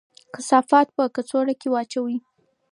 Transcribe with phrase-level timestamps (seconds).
[0.35, 2.15] کثافات په کڅوړه کې واچوئ.